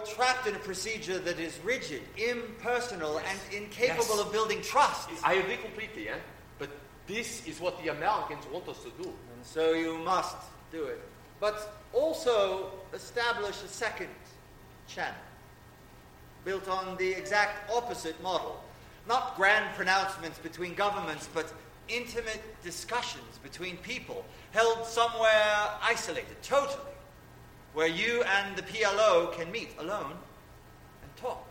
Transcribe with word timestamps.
are 0.00 0.06
trapped 0.06 0.46
in 0.46 0.54
a 0.54 0.58
procedure 0.58 1.18
that 1.18 1.38
is 1.38 1.58
rigid, 1.64 2.02
impersonal, 2.16 3.14
Yes. 3.14 3.26
and 3.52 3.62
incapable 3.62 4.16
Yes. 4.16 4.26
of 4.26 4.32
building 4.32 4.62
trust. 4.62 5.08
I 5.22 5.34
agree 5.34 5.56
completely, 5.56 6.08
eh? 6.08 6.18
But 6.58 6.70
this 7.06 7.46
is 7.46 7.60
what 7.60 7.80
the 7.82 7.88
Americans 7.88 8.46
want 8.46 8.68
us 8.68 8.78
to 8.82 8.90
do. 9.02 9.08
And 9.08 9.44
so 9.44 9.72
you 9.72 9.98
must 9.98 10.36
do 10.72 10.84
it. 10.84 11.00
But 11.38 11.74
also 11.92 12.72
establish 12.92 13.62
a 13.62 13.68
second 13.68 14.14
channel, 14.88 15.20
built 16.44 16.68
on 16.68 16.96
the 16.96 17.12
exact 17.12 17.70
opposite 17.70 18.20
model. 18.22 18.62
Not 19.06 19.36
grand 19.36 19.74
pronouncements 19.74 20.38
between 20.38 20.74
governments, 20.74 21.28
but 21.32 21.52
intimate 21.88 22.42
discussions 22.62 23.38
between 23.42 23.76
people, 23.78 24.24
held 24.52 24.86
somewhere 24.86 25.70
isolated, 25.82 26.40
totally, 26.42 26.84
where 27.72 27.86
you 27.86 28.22
and 28.24 28.56
the 28.56 28.62
PLO 28.62 29.32
can 29.32 29.50
meet 29.52 29.70
alone 29.78 30.12
and 31.02 31.16
talk. 31.16 31.48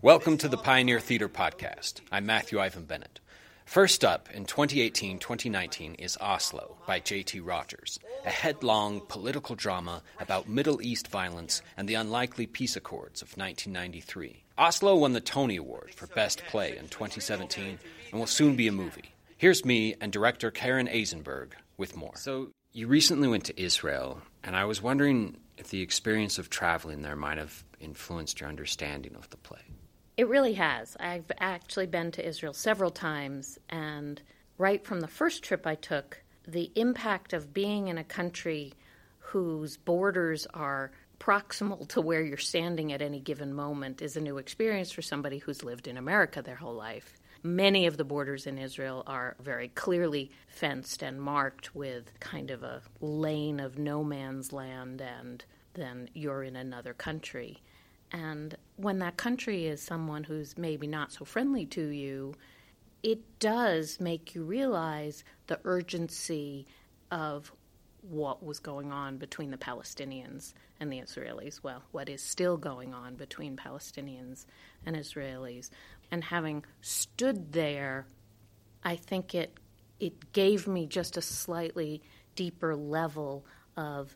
Welcome 0.00 0.38
to 0.38 0.48
the 0.48 0.56
Pioneer 0.56 1.00
Theater 1.00 1.28
Podcast. 1.28 2.02
I'm 2.12 2.24
Matthew 2.24 2.60
Ivan 2.60 2.84
Bennett. 2.84 3.18
First 3.64 4.04
up 4.04 4.28
in 4.32 4.44
2018 4.44 5.18
2019 5.18 5.94
is 5.94 6.16
Oslo 6.20 6.76
by 6.86 7.00
J.T. 7.00 7.40
Rogers, 7.40 7.98
a 8.24 8.30
headlong 8.30 9.00
political 9.08 9.56
drama 9.56 10.02
about 10.20 10.48
Middle 10.48 10.80
East 10.82 11.08
violence 11.08 11.62
and 11.76 11.88
the 11.88 11.94
unlikely 11.94 12.46
peace 12.46 12.76
accords 12.76 13.20
of 13.20 13.36
1993. 13.36 14.44
Oslo 14.56 14.94
won 14.94 15.14
the 15.14 15.20
Tony 15.20 15.56
Award 15.56 15.92
for 15.96 16.06
Best 16.06 16.44
Play 16.46 16.76
in 16.76 16.86
2017 16.86 17.80
and 18.12 18.20
will 18.20 18.28
soon 18.28 18.54
be 18.54 18.68
a 18.68 18.72
movie. 18.72 19.14
Here's 19.36 19.64
me 19.64 19.96
and 20.00 20.12
director 20.12 20.52
Karen 20.52 20.86
Azenberg 20.86 21.48
with 21.76 21.96
more. 21.96 22.14
So, 22.14 22.50
you 22.72 22.86
recently 22.86 23.26
went 23.26 23.44
to 23.46 23.60
Israel, 23.60 24.20
and 24.44 24.54
I 24.54 24.66
was 24.66 24.82
wondering 24.82 25.38
if 25.56 25.68
the 25.68 25.80
experience 25.80 26.38
of 26.38 26.50
traveling 26.50 27.02
there 27.02 27.16
might 27.16 27.38
have 27.38 27.64
influenced 27.80 28.40
your 28.40 28.48
understanding 28.48 29.14
of 29.16 29.28
the 29.30 29.36
play. 29.36 29.62
It 30.16 30.28
really 30.28 30.54
has. 30.54 30.96
I've 30.98 31.30
actually 31.38 31.86
been 31.86 32.10
to 32.12 32.26
Israel 32.26 32.54
several 32.54 32.90
times, 32.90 33.58
and 33.68 34.20
right 34.58 34.84
from 34.84 35.00
the 35.00 35.08
first 35.08 35.42
trip 35.42 35.66
I 35.66 35.74
took, 35.74 36.22
the 36.46 36.70
impact 36.74 37.32
of 37.32 37.52
being 37.52 37.88
in 37.88 37.98
a 37.98 38.04
country 38.04 38.72
whose 39.18 39.76
borders 39.76 40.46
are 40.54 40.92
proximal 41.18 41.88
to 41.88 42.00
where 42.00 42.22
you're 42.22 42.36
standing 42.36 42.92
at 42.92 43.02
any 43.02 43.20
given 43.20 43.52
moment 43.52 44.00
is 44.00 44.16
a 44.16 44.20
new 44.20 44.38
experience 44.38 44.92
for 44.92 45.02
somebody 45.02 45.38
who's 45.38 45.64
lived 45.64 45.86
in 45.86 45.96
America 45.96 46.42
their 46.42 46.56
whole 46.56 46.74
life. 46.74 47.18
Many 47.42 47.86
of 47.86 47.96
the 47.96 48.04
borders 48.04 48.46
in 48.46 48.58
Israel 48.58 49.02
are 49.06 49.36
very 49.40 49.68
clearly 49.68 50.30
fenced 50.48 51.02
and 51.02 51.20
marked 51.20 51.74
with 51.74 52.18
kind 52.20 52.50
of 52.50 52.62
a 52.62 52.82
lane 53.00 53.60
of 53.60 53.78
no 53.78 54.02
man's 54.02 54.52
land, 54.52 55.00
and 55.00 55.44
then 55.76 56.10
you're 56.14 56.42
in 56.42 56.56
another 56.56 56.92
country. 56.94 57.62
And 58.12 58.56
when 58.76 58.98
that 58.98 59.16
country 59.16 59.66
is 59.66 59.80
someone 59.82 60.24
who's 60.24 60.58
maybe 60.58 60.86
not 60.86 61.12
so 61.12 61.24
friendly 61.24 61.66
to 61.66 61.86
you, 61.86 62.34
it 63.02 63.20
does 63.38 64.00
make 64.00 64.34
you 64.34 64.42
realize 64.42 65.22
the 65.46 65.60
urgency 65.64 66.66
of 67.10 67.52
what 68.02 68.42
was 68.42 68.58
going 68.58 68.92
on 68.92 69.18
between 69.18 69.50
the 69.50 69.56
Palestinians 69.56 70.54
and 70.80 70.92
the 70.92 71.00
Israelis. 71.00 71.62
Well, 71.62 71.82
what 71.92 72.08
is 72.08 72.22
still 72.22 72.56
going 72.56 72.94
on 72.94 73.14
between 73.14 73.56
Palestinians 73.56 74.46
and 74.84 74.96
Israelis. 74.96 75.70
And 76.10 76.22
having 76.22 76.64
stood 76.80 77.52
there, 77.52 78.06
I 78.84 78.96
think 78.96 79.34
it 79.34 79.58
it 79.98 80.32
gave 80.32 80.66
me 80.66 80.86
just 80.86 81.16
a 81.16 81.22
slightly 81.22 82.02
deeper 82.34 82.76
level 82.76 83.46
of 83.76 84.14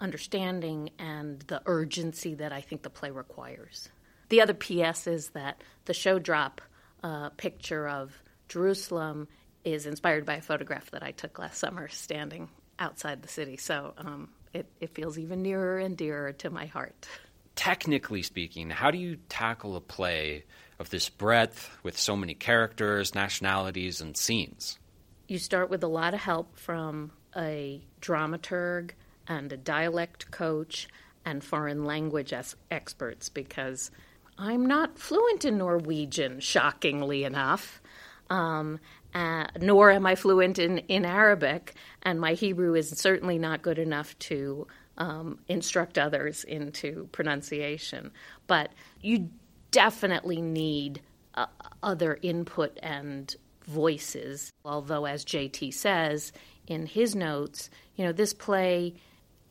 understanding 0.00 0.90
and 0.98 1.40
the 1.42 1.62
urgency 1.66 2.34
that 2.34 2.52
I 2.52 2.60
think 2.60 2.82
the 2.82 2.90
play 2.90 3.10
requires. 3.10 3.88
The 4.28 4.42
other 4.42 4.54
PS 4.54 5.06
is 5.06 5.30
that 5.30 5.62
the 5.86 5.94
show 5.94 6.18
drop 6.18 6.60
uh, 7.02 7.30
picture 7.30 7.88
of 7.88 8.12
Jerusalem 8.48 9.28
is 9.64 9.86
inspired 9.86 10.24
by 10.24 10.36
a 10.36 10.40
photograph 10.40 10.90
that 10.90 11.02
I 11.02 11.12
took 11.12 11.38
last 11.38 11.58
summer 11.58 11.88
standing 11.88 12.48
outside 12.78 13.22
the 13.22 13.28
city. 13.28 13.56
So 13.56 13.94
um, 13.98 14.30
it, 14.52 14.66
it 14.80 14.94
feels 14.94 15.18
even 15.18 15.42
nearer 15.42 15.78
and 15.78 15.96
dearer 15.96 16.32
to 16.34 16.50
my 16.50 16.66
heart. 16.66 17.08
Technically 17.56 18.22
speaking, 18.22 18.70
how 18.70 18.90
do 18.90 18.98
you 18.98 19.16
tackle 19.28 19.76
a 19.76 19.80
play 19.80 20.44
of 20.78 20.90
this 20.90 21.08
breadth 21.08 21.70
with 21.82 21.98
so 21.98 22.14
many 22.14 22.34
characters, 22.34 23.14
nationalities, 23.14 24.00
and 24.00 24.16
scenes? 24.16 24.78
You 25.26 25.38
start 25.38 25.68
with 25.68 25.82
a 25.82 25.88
lot 25.88 26.14
of 26.14 26.20
help 26.20 26.56
from 26.56 27.10
a 27.36 27.82
dramaturg 28.00 28.92
and 29.28 29.52
a 29.52 29.56
dialect 29.56 30.30
coach 30.30 30.88
and 31.24 31.44
foreign 31.44 31.84
language 31.84 32.32
es- 32.32 32.56
experts 32.70 33.28
because 33.28 33.90
I'm 34.38 34.66
not 34.66 34.98
fluent 34.98 35.44
in 35.44 35.58
Norwegian, 35.58 36.40
shockingly 36.40 37.24
enough. 37.24 37.82
Um, 38.30 38.80
uh, 39.14 39.46
nor 39.60 39.90
am 39.90 40.06
I 40.06 40.14
fluent 40.14 40.58
in, 40.58 40.78
in 40.78 41.04
Arabic, 41.04 41.74
and 42.02 42.20
my 42.20 42.34
Hebrew 42.34 42.74
is 42.74 42.90
certainly 42.90 43.38
not 43.38 43.62
good 43.62 43.78
enough 43.78 44.18
to 44.20 44.66
um, 44.98 45.38
instruct 45.48 45.96
others 45.96 46.44
into 46.44 47.08
pronunciation. 47.10 48.10
But 48.46 48.70
you 49.00 49.30
definitely 49.70 50.42
need 50.42 51.00
uh, 51.34 51.46
other 51.82 52.18
input 52.22 52.78
and 52.82 53.34
voices. 53.64 54.52
Although, 54.64 55.06
as 55.06 55.24
JT 55.24 55.72
says 55.72 56.32
in 56.66 56.86
his 56.86 57.14
notes, 57.14 57.70
you 57.96 58.04
know, 58.04 58.12
this 58.12 58.34
play 58.34 58.94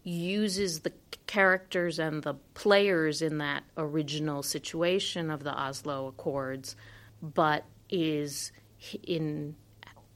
uses 0.07 0.79
the 0.79 0.93
characters 1.25 1.99
and 1.99 2.23
the 2.23 2.33
players 2.53 3.21
in 3.21 3.39
that 3.39 3.63
original 3.75 4.41
situation 4.41 5.29
of 5.29 5.43
the 5.43 5.53
Oslo 5.53 6.07
Accords, 6.07 6.75
but 7.21 7.65
is 7.89 8.51
in 9.03 9.55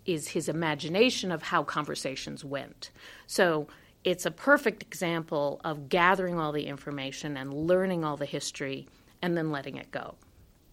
is 0.06 0.28
his 0.30 0.50
imagination 0.50 1.32
of 1.32 1.44
how 1.44 1.64
conversations 1.64 2.44
went. 2.44 2.90
So 3.28 3.68
it's 4.04 4.26
a 4.26 4.32
perfect 4.32 4.82
example 4.82 5.62
of 5.64 5.90
gathering 5.90 6.40
all 6.40 6.52
the 6.52 6.66
information 6.66 7.38
and 7.38 7.54
learning 7.54 8.04
all 8.04 8.18
the 8.18 8.26
history 8.26 8.88
and 9.22 9.38
then 9.38 9.52
letting 9.52 9.76
it 9.76 9.92
go. 9.92 10.16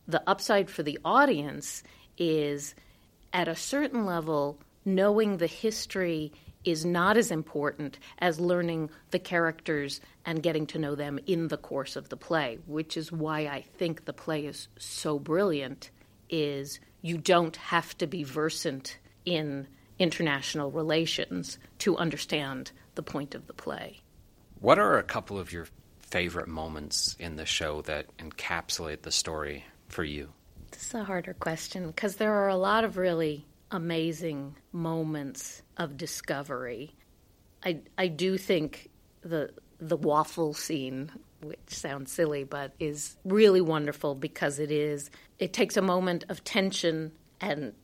The 0.07 0.23
upside 0.27 0.71
for 0.71 0.83
the 0.83 0.99
audience 1.05 1.83
is 2.17 2.75
at 3.35 3.49
a 3.49 3.57
certain 3.57 4.07
level 4.07 4.59
knowing 4.87 5.37
the 5.37 5.47
history 5.47 6.33
is 6.71 6.85
not 6.85 7.17
as 7.17 7.31
important 7.31 7.99
as 8.19 8.39
learning 8.39 8.91
the 9.11 9.19
characters 9.19 10.01
and 10.25 10.43
getting 10.43 10.67
to 10.67 10.79
know 10.79 10.95
them 10.95 11.19
in 11.27 11.49
the 11.49 11.57
course 11.57 11.97
of 11.97 12.09
the 12.09 12.17
play, 12.17 12.59
which 12.67 12.97
is 12.97 13.11
why 13.11 13.41
I 13.41 13.63
think 13.79 14.05
the 14.05 14.13
play 14.13 14.47
is 14.47 14.69
so 14.79 15.19
brilliant 15.19 15.91
is 16.29 16.81
you 17.01 17.17
don't 17.17 17.57
have 17.57 17.97
to 17.99 18.07
be 18.07 18.23
versant 18.23 18.99
in 19.25 19.67
international 19.99 20.71
relations 20.71 21.59
to 21.79 21.97
understand 21.97 22.73
the 22.95 23.03
point 23.03 23.35
of 23.35 23.47
the 23.47 23.55
play. 23.55 24.01
What 24.61 24.79
are 24.79 24.99
a 24.99 25.03
couple 25.03 25.39
of 25.39 25.53
your 25.53 25.67
favorite 25.99 26.49
moments 26.49 27.17
in 27.19 27.37
the 27.37 27.47
show 27.47 27.83
that 27.83 28.17
encapsulate 28.19 29.03
the 29.03 29.13
story 29.13 29.65
for 29.89 30.05
you? 30.05 30.33
This 30.71 30.87
is 30.89 30.95
a 30.95 31.05
harder 31.05 31.35
question 31.35 31.87
because 31.87 32.17
there 32.17 32.35
are 32.35 32.49
a 32.49 32.57
lot 32.57 32.85
of 32.85 32.97
really 32.97 33.47
amazing 33.71 34.57
moments 34.73 35.63
of 35.77 35.97
discovery. 35.97 36.95
I 37.65 37.81
I 37.97 38.09
do 38.09 38.39
think 38.39 38.91
the 39.23 39.51
the 39.79 39.97
waffle 39.97 40.55
scene, 40.55 41.11
which 41.41 41.59
sounds 41.69 42.11
silly 42.13 42.45
but 42.45 42.73
is 42.79 43.17
really 43.25 43.61
wonderful 43.61 44.15
because 44.15 44.59
it 44.59 44.71
is 44.71 45.11
it 45.39 45.53
takes 45.53 45.77
a 45.77 45.83
moment 45.83 46.25
of 46.29 46.45
tension 46.45 47.13
and 47.41 47.75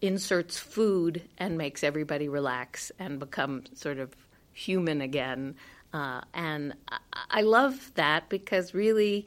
inserts 0.00 0.58
food 0.58 1.22
and 1.38 1.58
makes 1.58 1.84
everybody 1.84 2.28
relax 2.28 2.90
and 2.98 3.18
become 3.18 3.64
sort 3.74 3.98
of 3.98 4.14
human 4.52 5.00
again. 5.00 5.54
Uh, 5.92 6.20
and 6.32 6.74
I, 6.88 6.98
I 7.30 7.42
love 7.42 7.92
that 7.94 8.28
because 8.28 8.72
really 8.72 9.26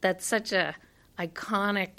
that's 0.00 0.26
such 0.26 0.52
a 0.52 0.74
iconic 1.18 1.90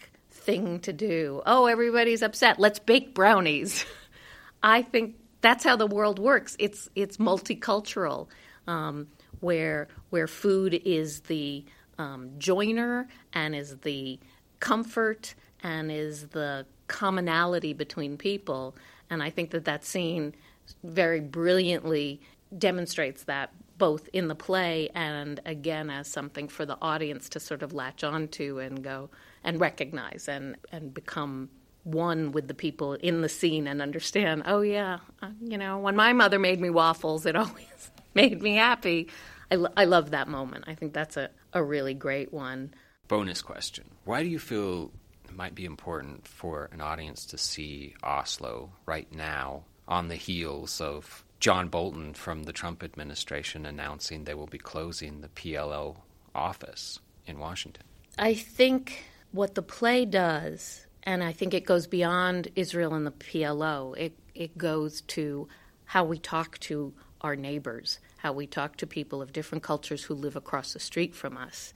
thing 0.48 0.80
to 0.80 0.94
do. 0.94 1.42
Oh, 1.46 1.66
everybody's 1.66 2.24
upset. 2.24 2.58
Let's 2.58 2.80
bake 2.80 3.14
brownies. 3.14 3.86
I 4.64 4.82
think 4.82 5.16
that's 5.42 5.64
how 5.64 5.76
the 5.76 5.86
world 5.86 6.20
works. 6.20 6.56
It's 6.58 6.90
it's 6.96 7.18
multicultural, 7.18 8.28
um, 8.66 9.08
where 9.42 9.90
where 10.10 10.26
food 10.26 10.74
is 10.74 11.20
the 11.22 11.66
um, 11.98 12.32
joiner 12.38 13.10
and 13.34 13.54
is 13.54 13.78
the 13.80 14.20
comfort 14.62 15.36
and 15.62 15.92
is 15.92 16.28
the 16.28 16.66
commonality 16.88 17.74
between 17.74 18.18
people. 18.18 18.76
And 19.10 19.22
I 19.22 19.30
think 19.30 19.52
that 19.52 19.66
that 19.66 19.84
scene 19.84 20.34
very 20.82 21.20
brilliantly 21.20 22.22
demonstrates 22.58 23.26
that 23.26 23.52
both 23.78 24.08
in 24.14 24.30
the 24.30 24.36
play 24.36 24.90
and 24.96 25.42
again 25.46 25.90
as 25.90 26.08
something 26.08 26.48
for 26.48 26.66
the 26.66 26.78
audience 26.82 27.28
to 27.30 27.40
sort 27.40 27.64
of 27.64 27.74
latch 27.74 28.04
onto 28.06 28.60
and 28.60 28.82
go 28.82 29.10
and 29.48 29.60
recognize 29.60 30.28
and, 30.28 30.58
and 30.72 30.94
become 30.94 31.50
one 31.84 32.32
with 32.34 32.48
the 32.48 32.54
people 32.54 32.94
in 32.94 33.22
the 33.22 33.30
scene 33.30 33.66
and 33.66 33.82
understand, 33.82 34.44
oh, 34.46 34.62
yeah, 34.62 35.00
uh, 35.22 35.30
you 35.42 35.58
know, 35.58 35.80
when 35.80 35.96
my 35.96 36.14
mother 36.14 36.38
made 36.38 36.60
me 36.60 36.70
waffles, 36.70 37.26
it 37.26 37.36
always 37.44 37.92
made 38.14 38.42
me 38.42 38.56
happy. 38.56 39.08
I, 39.50 39.56
lo- 39.56 39.74
I 39.78 39.86
love 39.86 40.12
that 40.12 40.28
moment. 40.28 40.66
I 40.68 40.76
think 40.76 40.94
that's 40.94 41.16
a, 41.18 41.30
a 41.54 41.58
a 41.58 41.64
really 41.64 41.94
great 41.94 42.32
one. 42.32 42.74
Bonus 43.08 43.42
question 43.42 43.86
Why 44.06 44.22
do 44.22 44.30
you 44.30 44.40
feel 44.40 44.92
it 45.26 45.36
might 45.36 45.56
be 45.56 45.66
important 45.66 46.28
for 46.28 46.70
an 46.72 46.82
audience 46.82 47.26
to 47.28 47.38
see 47.38 47.96
Oslo 48.04 48.72
right 48.86 49.12
now 49.14 49.64
on 49.88 50.08
the 50.08 50.16
heels 50.16 50.80
of 50.80 51.24
John 51.40 51.70
Bolton 51.70 52.14
from 52.14 52.44
the 52.44 52.54
Trump 52.54 52.84
administration 52.84 53.66
announcing 53.66 54.24
they 54.24 54.34
will 54.34 54.48
be 54.48 54.58
closing 54.58 55.22
the 55.22 55.30
PLO 55.30 55.98
office 56.36 57.00
in 57.26 57.40
Washington? 57.40 57.84
I 58.18 58.34
think 58.34 59.06
what 59.32 59.56
the 59.56 59.62
play 59.62 60.06
does, 60.06 60.86
and 61.04 61.24
I 61.24 61.32
think 61.32 61.54
it 61.54 61.66
goes 61.66 61.88
beyond 61.88 62.50
Israel 62.56 62.94
and 62.94 63.06
the 63.06 63.12
PLO, 63.12 63.98
it, 63.98 64.18
it 64.34 64.58
goes 64.58 65.02
to 65.02 65.48
how 65.86 66.04
we 66.04 66.18
talk 66.18 66.58
to 66.60 66.94
our 67.22 67.36
neighbors, 67.36 68.00
how 68.18 68.34
we 68.34 68.48
talk 68.48 68.78
to 68.78 68.88
people 68.88 69.22
of 69.22 69.34
different 69.34 69.64
cultures 69.64 70.04
who 70.04 70.14
live 70.14 70.36
across 70.36 70.74
the 70.74 70.80
street 70.80 71.16
from 71.16 71.38
us, 71.38 71.74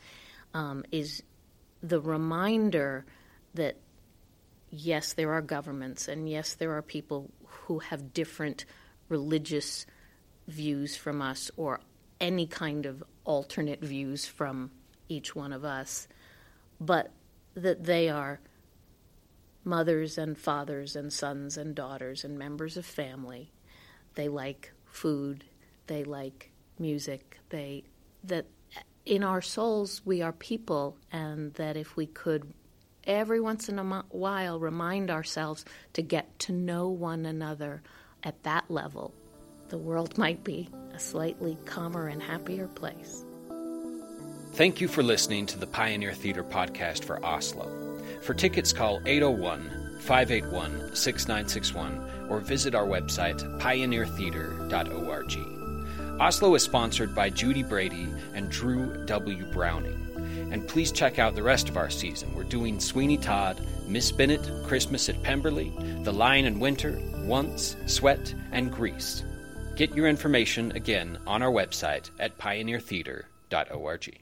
um, 0.53 0.83
is 0.91 1.23
the 1.81 1.99
reminder 1.99 3.05
that 3.53 3.77
yes, 4.69 5.13
there 5.13 5.33
are 5.33 5.41
governments, 5.41 6.07
and 6.07 6.29
yes, 6.29 6.53
there 6.53 6.73
are 6.77 6.81
people 6.81 7.29
who 7.45 7.79
have 7.79 8.13
different 8.13 8.65
religious 9.09 9.85
views 10.47 10.95
from 10.95 11.21
us 11.21 11.51
or 11.57 11.81
any 12.19 12.47
kind 12.47 12.85
of 12.85 13.03
alternate 13.25 13.81
views 13.81 14.25
from 14.25 14.71
each 15.09 15.35
one 15.35 15.51
of 15.51 15.65
us, 15.65 16.07
but 16.79 17.11
that 17.55 17.83
they 17.83 18.09
are 18.09 18.39
mothers 19.63 20.17
and 20.17 20.37
fathers 20.37 20.95
and 20.95 21.11
sons 21.11 21.57
and 21.57 21.75
daughters 21.75 22.23
and 22.23 22.37
members 22.37 22.77
of 22.77 22.85
family. 22.85 23.51
They 24.15 24.27
like 24.27 24.73
food, 24.85 25.43
they 25.87 26.03
like 26.03 26.51
music, 26.79 27.37
they 27.49 27.83
that 28.23 28.45
in 29.05 29.23
our 29.23 29.41
souls 29.41 30.01
we 30.05 30.21
are 30.21 30.31
people 30.31 30.97
and 31.11 31.53
that 31.55 31.75
if 31.75 31.95
we 31.95 32.05
could 32.05 32.53
every 33.05 33.39
once 33.39 33.67
in 33.67 33.79
a 33.79 34.03
while 34.09 34.59
remind 34.59 35.09
ourselves 35.09 35.65
to 35.93 36.01
get 36.01 36.37
to 36.39 36.51
know 36.51 36.87
one 36.87 37.25
another 37.25 37.81
at 38.23 38.43
that 38.43 38.69
level, 38.69 39.13
the 39.69 39.77
world 39.77 40.17
might 40.17 40.43
be 40.43 40.69
a 40.93 40.99
slightly 40.99 41.57
calmer 41.65 42.07
and 42.07 42.21
happier 42.21 42.67
place. 42.67 43.25
Thank 44.53 44.81
you 44.81 44.89
for 44.89 45.01
listening 45.01 45.45
to 45.45 45.57
the 45.57 45.65
Pioneer 45.65 46.11
Theater 46.11 46.43
podcast 46.43 47.05
for 47.05 47.25
Oslo. 47.25 47.71
For 48.21 48.33
tickets, 48.33 48.73
call 48.73 48.99
801 49.05 49.99
581 50.01 50.93
6961 50.93 52.27
or 52.27 52.41
visit 52.41 52.75
our 52.75 52.85
website 52.85 53.39
pioneertheater.org. 53.61 56.21
Oslo 56.21 56.55
is 56.55 56.63
sponsored 56.63 57.15
by 57.15 57.29
Judy 57.29 57.63
Brady 57.63 58.09
and 58.33 58.51
Drew 58.51 59.05
W. 59.05 59.45
Browning. 59.53 60.49
And 60.51 60.67
please 60.67 60.91
check 60.91 61.17
out 61.17 61.35
the 61.35 61.43
rest 61.43 61.69
of 61.69 61.77
our 61.77 61.89
season. 61.89 62.35
We're 62.35 62.43
doing 62.43 62.81
Sweeney 62.81 63.17
Todd, 63.17 63.65
Miss 63.87 64.11
Bennet, 64.11 64.51
Christmas 64.65 65.07
at 65.07 65.23
Pemberley, 65.23 65.71
The 66.03 66.11
Lion 66.11 66.43
in 66.43 66.59
Winter, 66.59 66.99
Once, 67.23 67.77
Sweat, 67.85 68.35
and 68.51 68.69
Grease. 68.69 69.23
Get 69.77 69.95
your 69.95 70.07
information 70.07 70.73
again 70.73 71.17
on 71.25 71.41
our 71.41 71.51
website 71.51 72.09
at 72.19 72.37
pioneertheater.org. 72.37 74.21